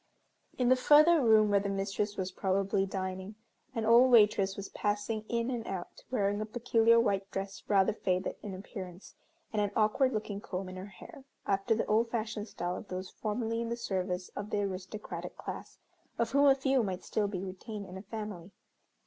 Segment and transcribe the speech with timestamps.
[0.57, 3.35] In the further room where the mistress was probably dining,
[3.75, 8.35] an old waitress was passing in and out, wearing a peculiar white dress rather faded
[8.41, 9.13] in appearance,
[9.53, 13.11] and an awkward looking comb in her hair, after the old fashioned style of those
[13.11, 15.77] formerly in the service of the aristocratic class,
[16.17, 18.49] of whom a few might still be retained in a family.